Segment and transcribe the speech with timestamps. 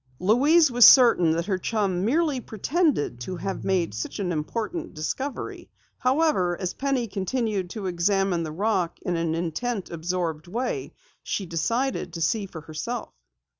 [0.19, 5.69] Louise was certain that her chum merely pretended to have made such an important discovery.
[5.99, 12.13] However, as Penny continued to examine the rock in an intent, absorbed way, she decided
[12.13, 13.13] to see for herself.